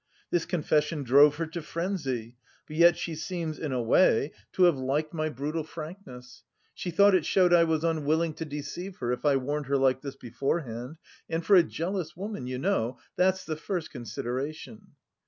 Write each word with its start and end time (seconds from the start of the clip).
This 0.31 0.45
confession 0.47 1.03
drove 1.03 1.35
her 1.35 1.45
to 1.45 1.61
frenzy, 1.61 2.35
but 2.67 2.75
yet 2.75 2.97
she 2.97 3.13
seems 3.13 3.59
in 3.59 3.71
a 3.71 3.83
way 3.83 4.31
to 4.53 4.63
have 4.63 4.75
liked 4.79 5.13
my 5.13 5.29
brutal 5.29 5.63
frankness. 5.63 6.43
She 6.73 6.89
thought 6.89 7.13
it 7.13 7.23
showed 7.23 7.53
I 7.53 7.65
was 7.65 7.83
unwilling 7.83 8.33
to 8.37 8.45
deceive 8.45 8.95
her 8.95 9.11
if 9.11 9.25
I 9.25 9.35
warned 9.35 9.67
her 9.67 9.77
like 9.77 10.01
this 10.01 10.15
beforehand 10.15 10.97
and 11.29 11.45
for 11.45 11.55
a 11.55 11.61
jealous 11.61 12.17
woman, 12.17 12.47
you 12.47 12.57
know, 12.57 12.97
that's 13.15 13.45
the 13.45 13.55
first 13.55 13.91
consideration. 13.91 14.93